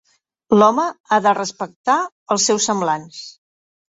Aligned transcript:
L'home 0.59 0.85
ha 1.09 1.19
de 1.25 1.33
respectar 1.39 1.97
els 2.37 2.47
seus 2.51 2.65
semblants. 2.71 3.23